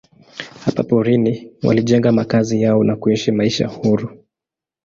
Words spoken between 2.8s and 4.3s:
na kuishi maisha huru.